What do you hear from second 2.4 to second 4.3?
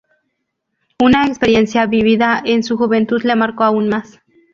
en su juventud le marcó aún más.